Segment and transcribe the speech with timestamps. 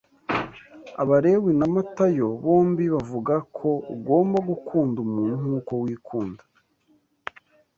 [1.01, 6.43] Abalewi na Matayo bombi bavuga ko ugomba gukunda umuntu nkuko wikunda